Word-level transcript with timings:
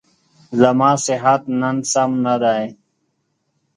زما 0.59 0.91
صحت 1.05 1.41
نن 1.59 1.77
سم 1.91 2.11
نه 2.25 2.35
دی. 2.43 2.63